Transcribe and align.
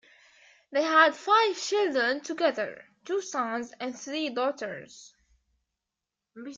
They 0.71 0.81
had 0.81 1.13
five 1.13 1.55
children 1.55 2.21
together: 2.21 2.85
two 3.05 3.21
sons 3.21 3.71
and 3.79 3.95
three 3.95 4.31
daughters. 4.31 5.13